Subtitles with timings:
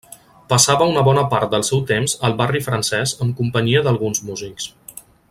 [0.53, 4.71] Passava una bona part del seu temps al Barri Francès amb companyia d'alguns músics.